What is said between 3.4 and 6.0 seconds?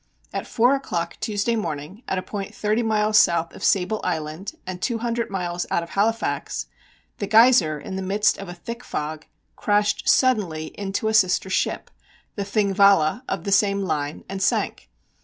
of Sable Island and two hundred miles out of